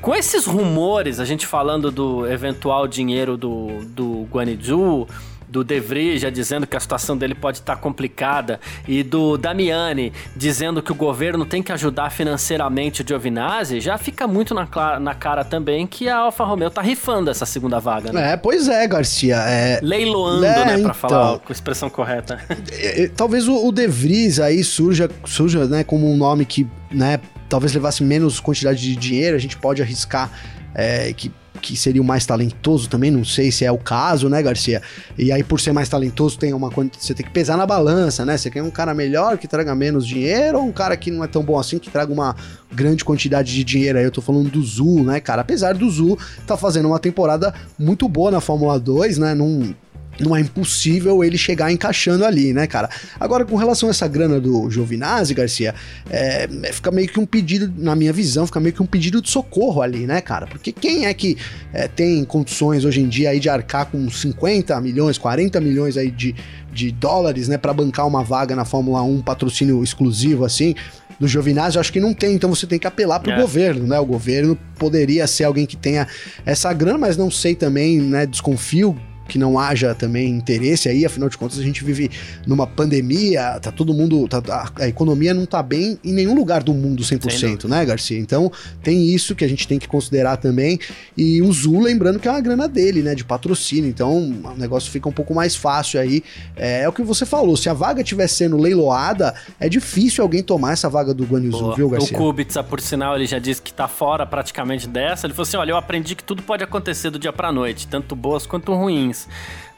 [0.00, 5.06] Com esses rumores, a gente falando do eventual dinheiro do, do Guanizu
[5.52, 10.10] do De Vries já dizendo que a situação dele pode estar complicada e do Damiani
[10.34, 14.66] dizendo que o governo tem que ajudar financeiramente o Giovinazzi, já fica muito na,
[14.98, 18.32] na cara também que a Alfa Romeo tá rifando essa segunda vaga, né?
[18.32, 19.36] É, pois é, Garcia.
[19.36, 19.78] É...
[19.82, 20.94] Leiloando, é, né, pra então...
[20.94, 22.40] falar com a expressão correta.
[22.72, 26.66] É, é, talvez o, o De Vries aí surja, surja né, como um nome que,
[26.90, 30.30] né, talvez levasse menos quantidade de dinheiro, a gente pode arriscar
[30.74, 31.30] é, que
[31.62, 34.82] que seria o mais talentoso também, não sei se é o caso, né, Garcia?
[35.16, 38.36] E aí, por ser mais talentoso, tem uma você tem que pesar na balança, né?
[38.36, 41.28] Você quer um cara melhor que traga menos dinheiro ou um cara que não é
[41.28, 42.34] tão bom assim que traga uma
[42.72, 43.98] grande quantidade de dinheiro?
[43.98, 45.42] Aí eu tô falando do Zul, né, cara?
[45.42, 49.34] Apesar do Zul tá fazendo uma temporada muito boa na Fórmula 2, né?
[49.34, 49.72] Num
[50.20, 52.88] não é impossível ele chegar encaixando ali, né, cara?
[53.18, 55.74] Agora, com relação a essa grana do Giovinazzi, Garcia,
[56.10, 59.22] é, é, fica meio que um pedido, na minha visão, fica meio que um pedido
[59.22, 60.46] de socorro ali, né, cara?
[60.46, 61.36] Porque quem é que
[61.72, 66.10] é, tem condições hoje em dia aí de arcar com 50 milhões, 40 milhões aí
[66.10, 66.34] de,
[66.72, 70.74] de dólares, né, para bancar uma vaga na Fórmula 1, patrocínio exclusivo assim?
[71.20, 73.40] do Giovinazzi, eu acho que não tem, então você tem que apelar pro é.
[73.40, 73.96] governo, né?
[74.00, 76.08] O governo poderia ser alguém que tenha
[76.44, 78.26] essa grana, mas não sei também, né?
[78.26, 78.98] Desconfio
[79.28, 82.10] que não haja também interesse aí, afinal de contas a gente vive
[82.46, 86.62] numa pandemia, tá todo mundo, tá, a, a, economia não tá bem em nenhum lugar
[86.62, 88.18] do mundo 100%, né, Garcia?
[88.18, 88.50] Então
[88.82, 90.78] tem isso que a gente tem que considerar também,
[91.16, 94.90] e o Zul lembrando que é uma grana dele, né, de patrocínio, então o negócio
[94.90, 96.22] fica um pouco mais fácil aí,
[96.56, 100.42] é, é o que você falou, se a vaga estiver sendo leiloada, é difícil alguém
[100.42, 102.16] tomar essa vaga do Guanyu viu, Garcia?
[102.16, 105.56] O Kubica, por sinal, ele já disse que tá fora praticamente dessa, ele falou assim,
[105.56, 109.11] olha, eu aprendi que tudo pode acontecer do dia pra noite, tanto boas quanto ruins,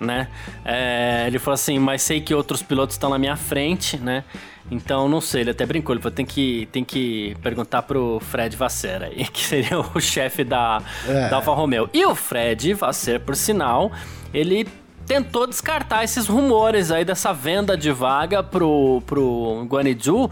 [0.01, 0.29] né?
[0.64, 4.25] É, ele falou assim, mas sei que outros pilotos estão na minha frente, né?
[4.70, 8.57] Então, não sei, ele até brincou, ele falou, tem que, tem que perguntar pro Fred
[8.57, 11.29] Vasser aí, que seria o chefe da, é.
[11.29, 11.88] da Alfa Romeo.
[11.92, 13.92] E o Fred Vasser, por sinal,
[14.33, 14.66] ele
[15.07, 20.31] tentou descartar esses rumores aí dessa venda de vaga pro, pro Guanizu,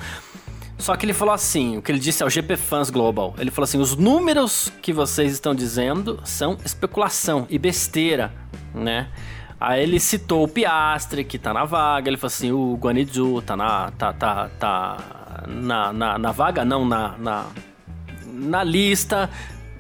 [0.78, 3.64] só que ele falou assim, o que ele disse ao GP Fans Global, ele falou
[3.64, 8.32] assim, os números que vocês estão dizendo são especulação e besteira,
[8.74, 9.08] né?
[9.60, 13.56] Aí ele citou o Piastre, que tá na vaga, ele falou assim, o Guanizu tá
[13.56, 17.46] na, tá, tá, tá na, na, na vaga, não, na, na,
[18.26, 19.30] na lista,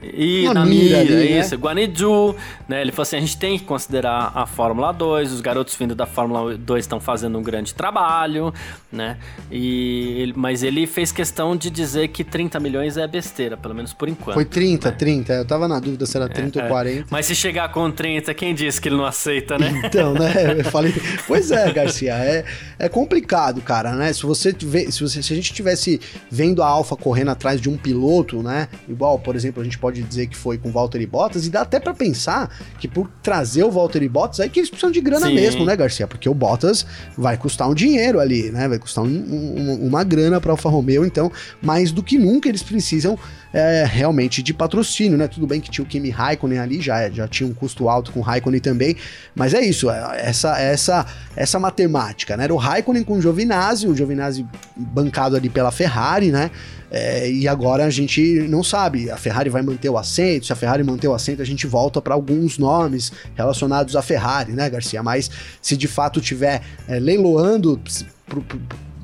[0.02, 1.60] e na, na mira, mira ali, isso, né?
[1.60, 2.36] Guanizu,
[2.68, 2.80] né?
[2.80, 6.06] Ele falou assim: a gente tem que considerar a Fórmula 2, os garotos vindo da
[6.06, 8.52] Fórmula 2 estão fazendo um grande trabalho,
[8.90, 9.18] né?
[9.50, 14.08] E, mas ele fez questão de dizer que 30 milhões é besteira, pelo menos por
[14.08, 14.34] enquanto.
[14.34, 14.96] Foi 30, né?
[14.96, 15.32] 30.
[15.32, 17.00] Eu tava na dúvida se era 30 é, ou 40.
[17.00, 17.04] É.
[17.10, 19.82] Mas se chegar com 30, quem disse que ele não aceita, né?
[19.84, 20.32] Então, né?
[20.58, 20.92] Eu falei.
[21.26, 22.44] Pois é, Garcia, é,
[22.78, 24.12] é complicado, cara, né?
[24.12, 27.68] Se você tiver, se, você, se a gente tivesse vendo a Alfa correndo atrás de
[27.68, 28.68] um piloto, né?
[28.88, 31.50] Igual, por exemplo, a gente pode pode dizer que foi com o Valtteri Bottas, e
[31.50, 35.00] dá até para pensar que por trazer o Valtteri Bottas, aí que eles precisam de
[35.00, 35.34] grana Sim.
[35.34, 36.06] mesmo, né, Garcia?
[36.06, 38.66] Porque o Bottas vai custar um dinheiro ali, né?
[38.68, 42.62] Vai custar um, um, uma grana para Alfa Romeo, então, mais do que nunca eles
[42.62, 43.18] precisam
[43.52, 45.28] é, realmente de patrocínio, né?
[45.28, 48.20] Tudo bem que tinha o Kimi Raikkonen ali, já, já tinha um custo alto com
[48.20, 48.96] o Raikkonen também,
[49.34, 52.44] mas é isso, é, essa essa essa matemática, né?
[52.44, 56.50] Era o Raikkonen com o Giovinazzi, o Giovinazzi bancado ali pela Ferrari, né?
[56.94, 60.56] É, e agora a gente não sabe, a Ferrari vai manter o assento, se a
[60.56, 65.02] Ferrari manter o assento, a gente volta para alguns nomes relacionados à Ferrari, né, Garcia?
[65.02, 65.30] Mas
[65.62, 67.80] se de fato tiver é, leiloando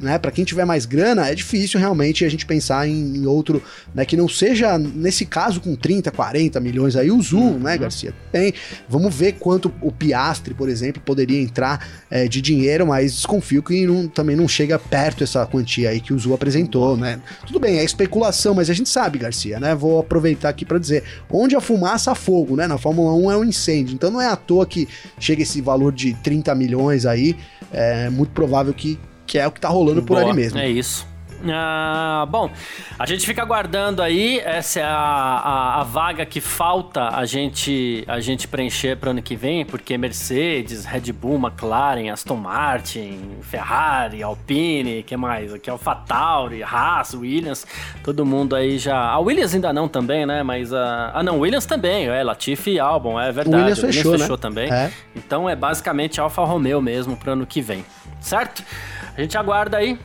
[0.01, 3.63] né, para quem tiver mais grana, é difícil realmente a gente pensar em, em, outro,
[3.95, 7.59] né, que não seja, nesse caso, com 30, 40 milhões aí, o Zoom, uhum.
[7.59, 8.15] né, Garcia?
[8.33, 8.53] Bem,
[8.89, 13.87] vamos ver quanto o Piastre, por exemplo, poderia entrar é, de dinheiro, mas desconfio que
[13.87, 17.21] não, também não chega perto essa quantia aí que o Zoom apresentou, né?
[17.47, 19.75] Tudo bem, é especulação, mas a gente sabe, Garcia, né?
[19.75, 22.67] Vou aproveitar aqui para dizer, onde a fumaça, há fogo, né?
[22.67, 25.93] Na Fórmula 1 é um incêndio, então não é à toa que chega esse valor
[25.93, 27.37] de 30 milhões aí,
[27.73, 28.99] é muito provável que
[29.29, 30.59] que é o que tá rolando por ali mesmo.
[30.59, 31.07] É isso.
[31.47, 32.51] Ah, bom,
[32.99, 34.41] a gente fica aguardando aí.
[34.41, 39.23] Essa é a, a, a, vaga que falta a gente, a gente preencher para ano
[39.23, 45.55] que vem, porque Mercedes, Red Bull, McLaren, Aston Martin, Ferrari, Alpine, que mais?
[45.55, 47.65] Aqui é o Fatauri, Haas, Williams,
[48.03, 48.99] todo mundo aí já.
[48.99, 50.43] A Williams ainda não também, né?
[50.43, 51.13] Mas a.
[51.15, 53.57] Ah, não, Williams também, é Latifi e Albon, é verdade.
[53.57, 54.43] O Williams fechou, Williams fechou né?
[54.43, 54.73] também.
[54.73, 54.91] É.
[55.15, 57.85] Então é basicamente Alfa Romeo mesmo para ano que vem,
[58.21, 58.65] certo?
[59.19, 59.99] A gente aguarda aí.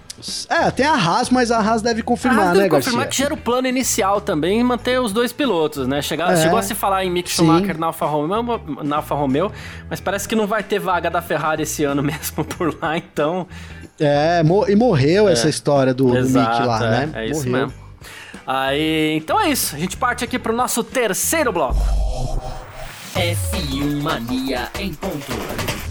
[0.49, 3.25] É, tem a Haas, mas a Haas deve confirmar, Haas deve né, confirmar que já
[3.25, 6.01] era o plano inicial também manter os dois pilotos, né?
[6.01, 9.51] Chegar, é, chegou a se falar em Mick Schumacher na Alfa, Romeo, na Alfa Romeo,
[9.87, 13.47] mas parece que não vai ter vaga da Ferrari esse ano mesmo por lá, então...
[13.99, 15.33] É, e morreu é.
[15.33, 17.11] essa história do, Exato, do Mick lá, é, né?
[17.13, 17.67] É isso morreu.
[17.67, 17.83] mesmo.
[18.47, 19.75] Aí, então é isso.
[19.75, 21.79] A gente parte aqui pro nosso terceiro bloco.
[23.15, 25.82] F1 Mania em ponto.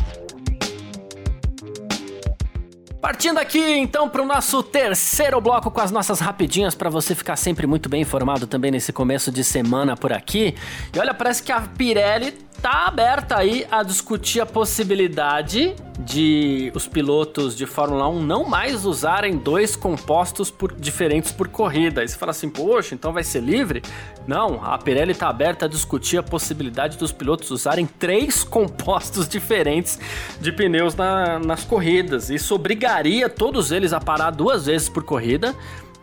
[3.02, 7.34] Partindo aqui então para o nosso terceiro bloco com as nossas rapidinhas para você ficar
[7.34, 10.54] sempre muito bem informado também nesse começo de semana por aqui.
[10.94, 12.32] E olha, parece que a Pirelli
[12.62, 18.84] tá aberta aí a discutir a possibilidade de os pilotos de Fórmula 1 não mais
[18.84, 22.00] usarem dois compostos por, diferentes por corrida.
[22.00, 23.82] Aí você fala assim, poxa, então vai ser livre?
[24.28, 29.98] Não, a Pirelli tá aberta a discutir a possibilidade dos pilotos usarem três compostos diferentes
[30.40, 32.30] de pneus na, nas corridas.
[32.30, 35.52] Isso obrigaria todos eles a parar duas vezes por corrida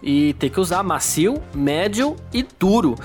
[0.04, 2.96] e ter que usar macio, médio e duro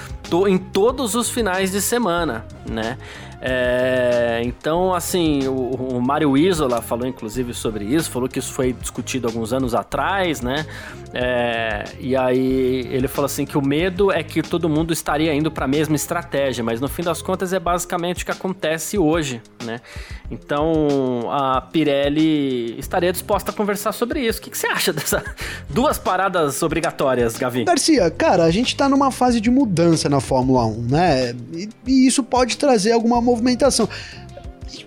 [0.49, 2.99] em todos os finais de semana, né?
[3.47, 8.73] É, então, assim, o, o Mário Isola falou inclusive sobre isso, falou que isso foi
[8.73, 10.65] discutido alguns anos atrás, né?
[11.13, 15.51] É, e aí ele falou assim que o medo é que todo mundo estaria indo
[15.51, 19.43] para a mesma estratégia, mas no fim das contas é basicamente o que acontece hoje,
[19.63, 19.79] né?
[20.31, 24.39] Então a Pirelli estaria disposta a conversar sobre isso.
[24.39, 25.23] O que, que você acha dessas
[25.69, 27.65] duas paradas obrigatórias, Gavi?
[27.65, 31.37] Garcia, cara, a gente tá numa fase de mudança na Fórmula 1, né?
[31.53, 33.89] E, e isso pode trazer alguma movimentação.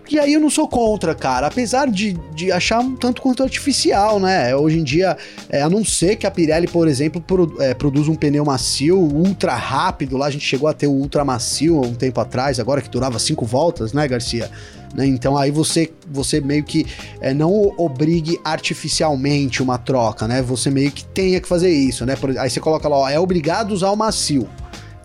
[0.10, 1.48] E aí eu não sou contra, cara.
[1.48, 4.56] Apesar de, de achar um tanto quanto artificial, né?
[4.56, 5.18] Hoje em dia,
[5.50, 8.98] é, a não ser que a Pirelli, por exemplo, pro, é, produza um pneu macio,
[8.98, 10.18] ultra rápido.
[10.18, 13.20] Lá a gente chegou a ter o ultra macio um tempo atrás, agora que durava
[13.20, 14.50] cinco voltas, né, Garcia?
[14.96, 15.06] Né?
[15.06, 16.88] Então aí você, você meio que
[17.20, 20.42] é, não obrigue artificialmente uma troca, né?
[20.42, 22.16] Você meio que tenha que fazer isso, né?
[22.16, 24.48] Por, aí você coloca lá, ó, é obrigado usar o macio.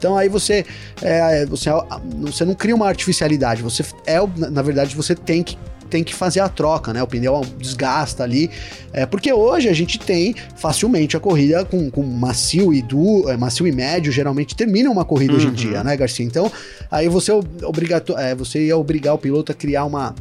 [0.03, 0.67] Então aí você,
[1.01, 1.71] é, você,
[2.19, 4.19] você não cria uma artificialidade, você é,
[4.51, 5.57] na verdade, você tem que
[5.89, 7.03] tem que fazer a troca, né?
[7.03, 8.51] O pneu desgasta ali.
[8.95, 13.37] É, porque hoje a gente tem facilmente a corrida com, com macio e du, é,
[13.37, 15.37] macio e médio, geralmente termina uma corrida uhum.
[15.37, 15.55] hoje em uhum.
[15.55, 16.25] dia, né, Garcia?
[16.25, 16.51] Então,
[16.91, 17.31] aí você,
[17.63, 20.15] obrigato, é, você ia obrigar o piloto a criar uma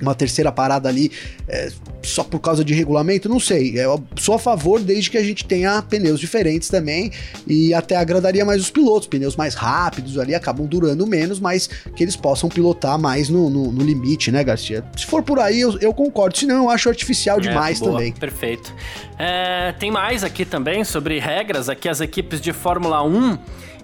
[0.00, 1.10] uma terceira parada ali
[1.48, 1.70] é,
[2.02, 3.78] só por causa de regulamento, não sei.
[3.78, 7.10] Eu sou a favor desde que a gente tenha pneus diferentes também
[7.46, 9.08] e até agradaria mais os pilotos.
[9.08, 13.72] Pneus mais rápidos ali acabam durando menos, mas que eles possam pilotar mais no, no,
[13.72, 14.84] no limite, né, Garcia?
[14.96, 16.36] Se for por aí, eu, eu concordo.
[16.36, 18.12] Se não, eu acho artificial é, demais boa, também.
[18.12, 18.74] Perfeito.
[19.18, 21.68] É, tem mais aqui também sobre regras.
[21.68, 23.38] Aqui as equipes de Fórmula 1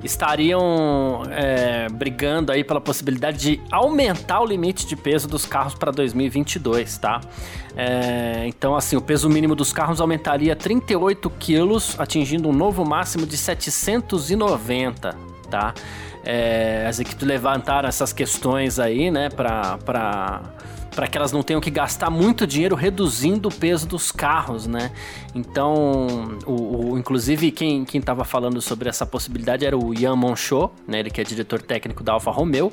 [0.07, 5.92] estariam é, brigando aí pela possibilidade de aumentar o limite de peso dos carros para
[5.92, 7.21] 2022, tá?
[7.77, 13.27] É, então, assim, o peso mínimo dos carros aumentaria 38 quilos, atingindo um novo máximo
[13.27, 15.14] de 790,
[15.51, 15.75] tá?
[16.25, 20.40] É, as equipes levantaram essas questões aí, né, para
[20.96, 24.90] para que elas não tenham que gastar muito dinheiro reduzindo o peso dos carros, né?
[25.35, 30.72] Então, o, o inclusive quem quem estava falando sobre essa possibilidade era o Ian Monchot,
[30.88, 31.00] né?
[31.00, 32.72] Ele que é diretor técnico da Alfa Romeo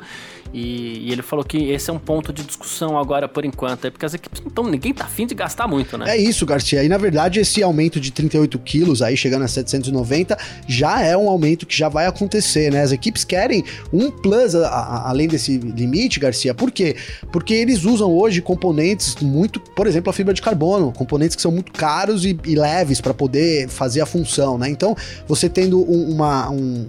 [0.54, 3.92] e, e, ele falou que esse é um ponto de discussão agora por enquanto, é
[3.92, 6.12] porque as equipes não estão, ninguém tá afim de gastar muito, né?
[6.12, 6.84] É isso, Garcia.
[6.84, 11.28] E na verdade esse aumento de 38 quilos aí chegando a 790 já é um
[11.28, 12.84] aumento que já vai acontecer, né?
[12.84, 16.54] As equipes querem um plus a, a, além desse limite, Garcia.
[16.54, 16.96] Por quê?
[17.32, 21.52] Porque eles usam hoje componentes muito, por exemplo, a fibra de carbono, componentes que são
[21.52, 24.70] muito caros e, e leves para poder fazer a função, né?
[24.70, 24.96] Então,
[25.28, 26.86] você tendo um, uma, um,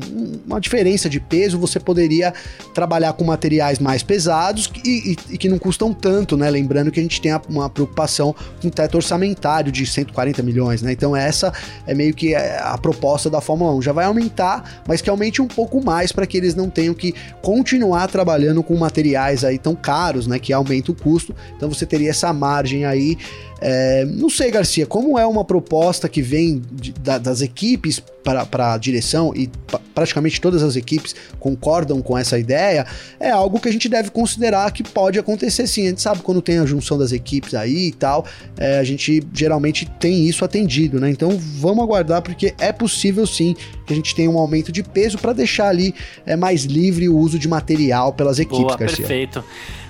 [0.46, 2.32] uma diferença de peso, você poderia
[2.74, 6.50] trabalhar com materiais mais pesados e, e, e, que não custam tanto, né?
[6.50, 10.92] Lembrando que a gente tem uma preocupação com teto orçamentário de 140 milhões, né?
[10.92, 11.52] Então essa
[11.86, 13.82] é meio que é, a proposta da Fórmula 1.
[13.82, 17.14] Já vai aumentar, mas que aumente um pouco mais para que eles não tenham que
[17.42, 20.38] continuar trabalhando com materiais aí tão caros, né?
[20.38, 21.13] Que aumenta o custo.
[21.56, 23.16] Então você teria essa margem aí
[23.66, 28.74] é, não sei, Garcia, como é uma proposta que vem de, da, das equipes para
[28.74, 29.50] a direção e
[29.94, 32.86] praticamente todas as equipes concordam com essa ideia,
[33.20, 35.86] é algo que a gente deve considerar que pode acontecer sim.
[35.86, 39.22] A gente sabe quando tem a junção das equipes aí e tal, é, a gente
[39.32, 41.10] geralmente tem isso atendido, né?
[41.10, 45.18] Então vamos aguardar porque é possível sim que a gente tenha um aumento de peso
[45.18, 45.94] para deixar ali
[46.26, 48.96] é, mais livre o uso de material pelas equipes, Boa, Garcia.
[48.98, 49.44] Perfeito.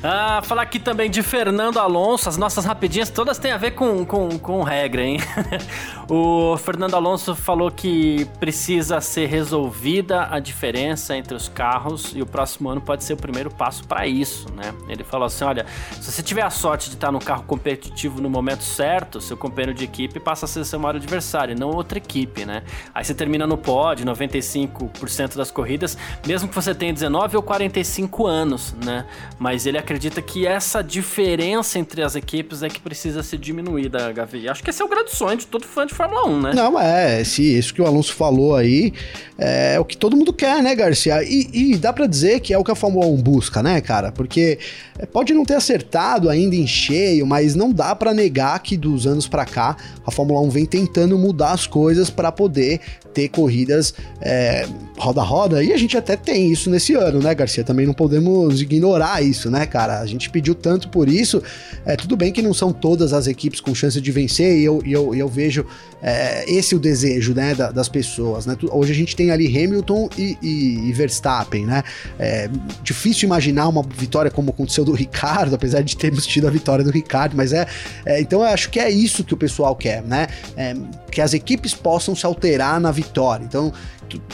[0.06, 4.04] Ah, falar aqui também de Fernando Alonso, as nossas rapidinhas todas têm a ver com,
[4.04, 5.18] com, com regra, hein?
[6.10, 12.26] o Fernando Alonso falou que precisa ser resolvida a diferença entre os carros e o
[12.26, 14.74] próximo ano pode ser o primeiro passo para isso, né?
[14.90, 15.64] Ele falou assim: olha,
[15.98, 19.72] se você tiver a sorte de estar no carro competitivo no momento certo, seu companheiro
[19.72, 22.62] de equipe passa a ser seu maior adversário, não outra equipe, né?
[22.94, 28.26] Aí você termina no pódio, 95% das corridas, mesmo que você tenha 19 ou 45
[28.26, 29.04] anos, né?
[29.38, 34.12] Mas ele acredita acredita que essa diferença entre as equipes é que precisa ser diminuída,
[34.12, 34.48] Gavi.
[34.48, 36.52] Acho que esse é o grande sonho de todo fã de Fórmula 1, né?
[36.54, 38.92] Não, é, esse, isso que o Alonso falou aí
[39.38, 41.22] é o que todo mundo quer, né, Garcia?
[41.22, 44.12] E, e dá para dizer que é o que a Fórmula 1 busca, né, cara?
[44.12, 44.58] Porque
[44.98, 49.06] é, pode não ter acertado ainda em cheio, mas não dá para negar que dos
[49.06, 52.80] anos para cá a Fórmula 1 vem tentando mudar as coisas para poder
[53.12, 53.73] ter corridas
[54.20, 57.64] é, roda a roda, e a gente até tem isso nesse ano, né, Garcia?
[57.64, 60.00] Também não podemos ignorar isso, né, cara?
[60.00, 61.42] A gente pediu tanto por isso.
[61.84, 64.82] É, tudo bem que não são todas as equipes com chance de vencer, e eu,
[64.84, 65.66] e eu, eu vejo
[66.02, 68.56] é, esse o desejo, né, da, das pessoas, né?
[68.70, 71.82] Hoje a gente tem ali Hamilton e, e, e Verstappen, né?
[72.18, 72.50] É
[72.82, 76.90] difícil imaginar uma vitória como aconteceu do Ricardo, apesar de termos tido a vitória do
[76.90, 77.66] Ricardo, mas é,
[78.04, 80.26] é então eu acho que é isso que o pessoal quer, né?
[80.56, 80.74] É,
[81.10, 83.44] que as equipes possam se alterar na vitória.
[83.44, 83.74] Então, well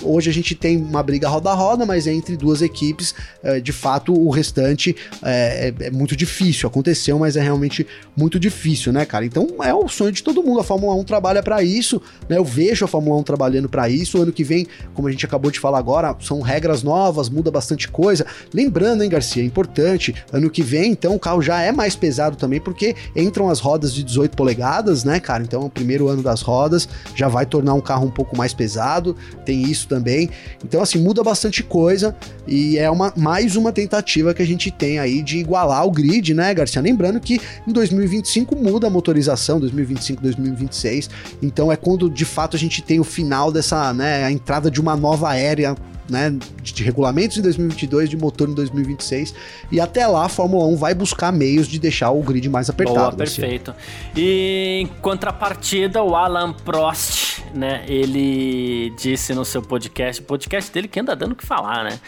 [0.02, 3.72] hoje a gente tem uma briga roda a roda, mas entre duas equipes, é, de
[3.72, 6.68] fato, o restante é, é, é, muito difícil.
[6.68, 9.24] Aconteceu, mas é realmente muito difícil, né, cara?
[9.24, 10.60] Então é o sonho de todo mundo.
[10.60, 12.38] A Fórmula 1 trabalha para isso, né?
[12.38, 14.18] Eu vejo a Fórmula 1 trabalhando para isso.
[14.18, 17.50] O ano que vem, como a gente acabou de falar agora, são regras novas, muda
[17.50, 18.26] bastante coisa.
[18.52, 22.36] Lembrando, hein, Garcia, é importante, ano que vem, então, o carro já é mais pesado
[22.36, 25.42] também, porque entram as rodas de 18 polegadas, né, cara?
[25.42, 29.16] Então, o primeiro ano das rodas já vai tornar um carro um pouco mais pesado.
[29.44, 30.30] Tem isso também.
[30.64, 34.98] Então, assim, muda bastante coisa e é uma, mais uma tentativa que a gente tem
[34.98, 36.82] aí de igualar o grid, né, Garcia?
[36.82, 41.10] Lembrando que em 2025 muda a motorização, 2025, 2026.
[41.42, 44.80] Então é quando de fato a gente tem o final dessa, né, a entrada de
[44.80, 45.76] uma nova era
[46.10, 49.34] né, de regulamentos em 2022, de motor em 2026.
[49.70, 52.98] E até lá a Fórmula 1 vai buscar meios de deixar o grid mais apertado.
[52.98, 53.74] Boa, perfeito.
[54.16, 61.00] E em contrapartida, o Alan Prost, né, ele disse no seu podcast, podcast dele que
[61.00, 61.98] anda dando o que falar, né?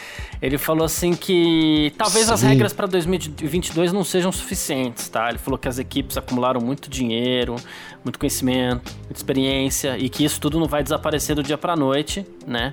[0.41, 2.33] Ele falou assim que talvez Sim.
[2.33, 5.29] as regras para 2022 não sejam suficientes, tá?
[5.29, 7.55] Ele falou que as equipes acumularam muito dinheiro,
[8.03, 12.25] muito conhecimento, muita experiência e que isso tudo não vai desaparecer do dia para noite,
[12.45, 12.71] né?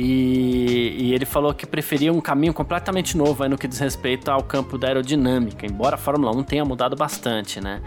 [0.00, 4.44] E, e, ele falou que preferia um caminho completamente novo no que diz respeito ao
[4.44, 7.80] campo da aerodinâmica, embora a Fórmula 1 tenha mudado bastante, né?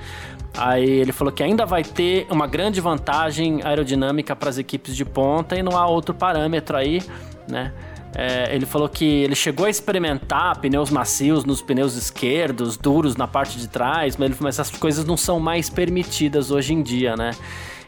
[0.57, 5.05] Aí ele falou que ainda vai ter uma grande vantagem aerodinâmica para as equipes de
[5.05, 7.01] ponta e não há outro parâmetro aí,
[7.47, 7.71] né?
[8.13, 13.25] É, ele falou que ele chegou a experimentar pneus macios nos pneus esquerdos, duros na
[13.25, 17.15] parte de trás, mas, ele, mas essas coisas não são mais permitidas hoje em dia,
[17.15, 17.31] né?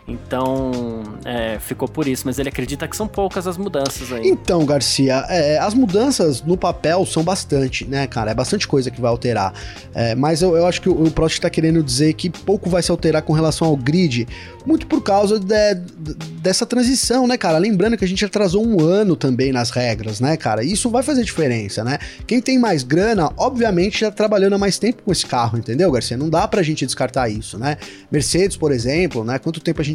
[0.07, 2.23] Então, é, ficou por isso.
[2.25, 4.27] Mas ele acredita que são poucas as mudanças aí.
[4.27, 8.31] Então, Garcia, é, as mudanças no papel são bastante, né, cara?
[8.31, 9.53] É bastante coisa que vai alterar.
[9.93, 12.83] É, mas eu, eu, acho que o, o Prost está querendo dizer que pouco vai
[12.83, 14.27] se alterar com relação ao grid,
[14.65, 17.57] muito por causa de, de, dessa transição, né, cara?
[17.57, 20.63] Lembrando que a gente atrasou um ano também nas regras, né, cara?
[20.63, 21.97] Isso vai fazer diferença, né?
[22.27, 26.17] Quem tem mais grana, obviamente, já trabalhando há mais tempo com esse carro, entendeu, Garcia?
[26.17, 27.77] Não dá pra gente descartar isso, né?
[28.11, 29.39] Mercedes, por exemplo, né?
[29.39, 29.92] Quanto tempo a gente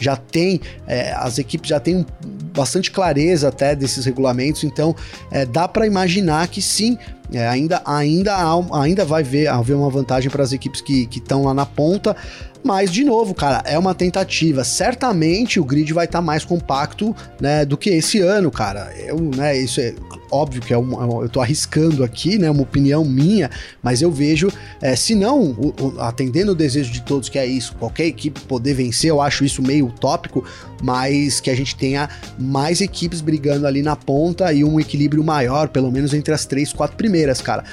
[0.00, 2.06] já tem, é, as equipes já têm
[2.54, 4.94] bastante clareza até desses regulamentos, então
[5.30, 6.98] é, dá para imaginar que sim,
[7.32, 8.36] é, ainda, ainda,
[8.72, 12.16] ainda vai ver, haver uma vantagem para as equipes que estão lá na ponta.
[12.62, 14.64] Mas, de novo, cara, é uma tentativa.
[14.64, 18.92] Certamente o grid vai estar tá mais compacto, né, do que esse ano, cara.
[18.98, 19.94] Eu, né, isso é
[20.30, 23.50] óbvio que é um, eu tô arriscando aqui, né, uma opinião minha,
[23.82, 24.48] mas eu vejo,
[24.80, 28.40] é, se não, o, o, atendendo o desejo de todos que é isso, qualquer equipe
[28.40, 30.44] poder vencer, eu acho isso meio utópico,
[30.82, 32.08] mas que a gente tenha
[32.38, 36.72] mais equipes brigando ali na ponta e um equilíbrio maior, pelo menos entre as três,
[36.72, 37.64] quatro primeiras, cara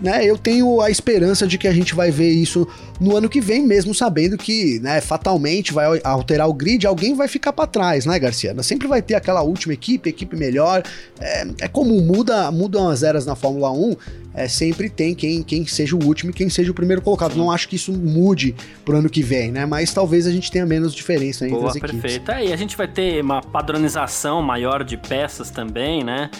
[0.00, 2.66] né, eu tenho a esperança de que a gente vai ver isso
[3.00, 7.28] no ano que vem, mesmo sabendo que, né, fatalmente vai alterar o grid, alguém vai
[7.28, 8.54] ficar para trás, né, Garcia?
[8.62, 10.82] Sempre vai ter aquela última equipe, equipe melhor.
[11.20, 13.96] É, é como muda, mudam as eras na Fórmula 1,
[14.34, 17.36] é, sempre tem quem, quem seja o último e quem seja o primeiro colocado.
[17.36, 19.64] Não acho que isso mude pro ano que vem, né?
[19.64, 22.00] Mas talvez a gente tenha menos diferença entre Boa, as equipes.
[22.00, 22.30] Perfeito.
[22.48, 26.30] E a gente vai ter uma padronização maior de peças também, né?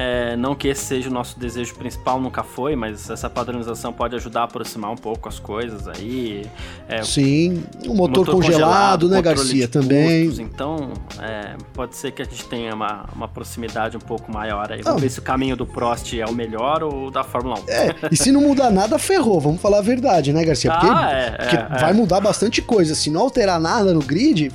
[0.00, 4.16] É, não que esse seja o nosso desejo principal, nunca foi, mas essa padronização pode
[4.16, 6.46] ajudar a aproximar um pouco as coisas aí.
[6.88, 10.24] É, Sim, o motor, motor congelado, congelado, né, Garcia, também.
[10.24, 14.72] Custos, então, é, pode ser que a gente tenha uma, uma proximidade um pouco maior
[14.72, 14.80] aí.
[14.80, 15.02] Vamos ah.
[15.02, 17.64] ver se o caminho do Prost é o melhor ou o da Fórmula 1.
[17.68, 20.70] É, e se não mudar nada, ferrou, vamos falar a verdade, né, Garcia?
[20.70, 21.92] Porque, ah, é, porque é, vai é.
[21.92, 22.94] mudar bastante coisa.
[22.94, 24.50] Se não alterar nada no grid,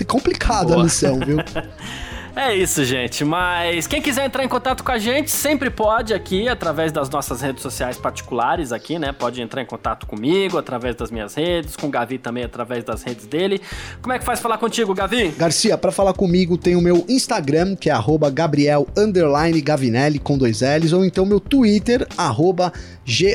[0.00, 1.36] é complicada a missão, viu?
[2.40, 3.24] É isso, gente.
[3.24, 7.42] Mas quem quiser entrar em contato com a gente, sempre pode aqui, através das nossas
[7.42, 9.10] redes sociais particulares aqui, né?
[9.10, 13.02] Pode entrar em contato comigo, através das minhas redes, com o Gavi também, através das
[13.02, 13.60] redes dele.
[14.00, 15.34] Como é que faz falar contigo, Gavi?
[15.36, 17.94] Garcia, para falar comigo tem o meu Instagram, que é
[18.32, 18.86] Gabriel
[19.60, 22.72] Gavinelli com dois L's, ou então meu Twitter, arroba
[23.04, 23.34] G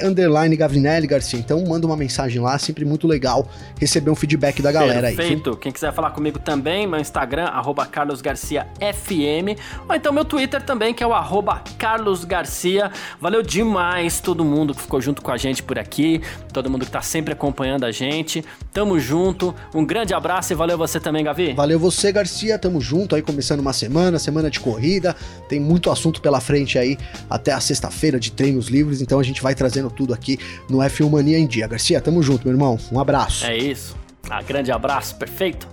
[0.57, 1.39] Gavinelli Garcia.
[1.39, 5.19] Então manda uma mensagem lá, sempre muito legal receber um feedback da galera Perfeito.
[5.19, 5.27] aí.
[5.27, 5.57] Perfeito.
[5.57, 10.61] Quem quiser falar comigo também, meu Instagram, arroba Carlos Garcia FM, ou então meu Twitter
[10.61, 12.91] também, que é o arroba Carlos Garcia.
[13.19, 16.21] Valeu demais todo mundo que ficou junto com a gente por aqui,
[16.53, 18.43] todo mundo que tá sempre acompanhando a gente.
[18.71, 21.53] Tamo junto, um grande abraço e valeu você também, Gavi.
[21.53, 25.15] Valeu você, Garcia, tamo junto aí, começando uma semana, semana de corrida,
[25.49, 26.97] tem muito assunto pela frente aí,
[27.29, 30.39] até a sexta-feira de treinos livres, então a gente vai trazendo tudo aqui
[30.69, 31.67] no F1 Mania em Dia.
[31.67, 33.45] Garcia, tamo junto, meu irmão, um abraço.
[33.45, 35.72] É isso, um grande abraço, perfeito.